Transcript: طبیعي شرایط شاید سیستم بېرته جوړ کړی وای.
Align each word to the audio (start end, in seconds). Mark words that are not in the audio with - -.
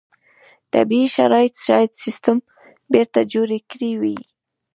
طبیعي 0.73 1.07
شرایط 1.17 1.53
شاید 1.65 1.91
سیستم 2.03 2.37
بېرته 2.93 3.19
جوړ 3.33 3.49
کړی 3.71 3.91
وای. 4.01 4.17